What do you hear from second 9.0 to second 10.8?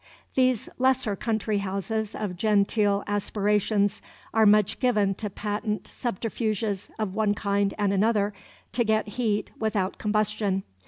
heat without combustion.